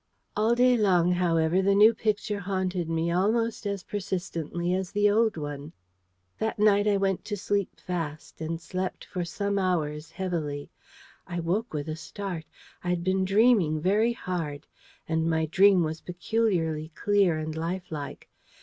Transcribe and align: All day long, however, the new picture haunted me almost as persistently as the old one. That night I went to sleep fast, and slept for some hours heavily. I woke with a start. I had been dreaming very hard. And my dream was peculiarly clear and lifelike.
All 0.35 0.55
day 0.55 0.75
long, 0.77 1.11
however, 1.11 1.61
the 1.61 1.75
new 1.75 1.93
picture 1.93 2.39
haunted 2.39 2.89
me 2.89 3.11
almost 3.11 3.67
as 3.67 3.83
persistently 3.83 4.73
as 4.73 4.91
the 4.91 5.11
old 5.11 5.37
one. 5.37 5.73
That 6.39 6.57
night 6.57 6.87
I 6.87 6.97
went 6.97 7.23
to 7.25 7.37
sleep 7.37 7.79
fast, 7.79 8.41
and 8.41 8.59
slept 8.59 9.05
for 9.05 9.23
some 9.23 9.59
hours 9.59 10.09
heavily. 10.09 10.71
I 11.27 11.39
woke 11.39 11.71
with 11.71 11.87
a 11.87 11.95
start. 11.95 12.45
I 12.83 12.89
had 12.89 13.03
been 13.03 13.25
dreaming 13.25 13.79
very 13.79 14.13
hard. 14.13 14.65
And 15.07 15.29
my 15.29 15.45
dream 15.45 15.83
was 15.83 16.01
peculiarly 16.01 16.89
clear 16.95 17.37
and 17.37 17.55
lifelike. 17.55 18.27